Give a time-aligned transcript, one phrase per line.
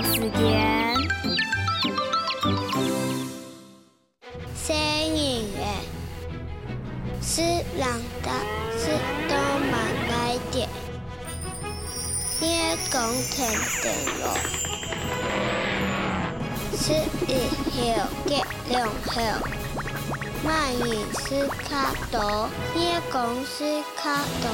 [0.00, 0.96] 时间。
[4.56, 4.74] 声
[5.14, 5.60] 音的，
[7.20, 7.86] 是人
[8.22, 8.30] 的，
[8.78, 8.82] 是
[9.28, 9.36] 动
[9.70, 9.72] 漫
[10.08, 10.54] 来的。
[12.40, 12.94] 夜讲
[13.30, 13.50] 天
[13.82, 13.84] 灯
[14.20, 14.22] 笼，
[16.76, 16.92] 是
[17.26, 17.30] 一
[17.70, 17.72] 条
[18.26, 18.30] 结
[18.68, 19.12] 两条，
[20.44, 20.50] 万
[20.88, 24.46] 饮是卡多，夜光是卡多。